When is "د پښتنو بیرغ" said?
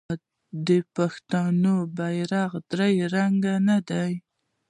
0.67-2.51